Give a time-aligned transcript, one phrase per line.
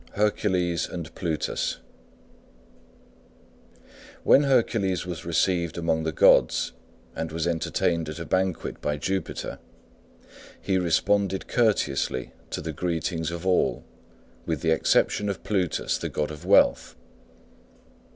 [0.13, 1.77] HERCULES AND PLUTUS
[4.23, 6.71] When Hercules was received among the gods
[7.15, 9.59] and was entertained at a banquet by Jupiter,
[10.59, 13.83] he responded courteously to the greetings of all
[14.47, 16.95] with the exception of Plutus, the god of wealth.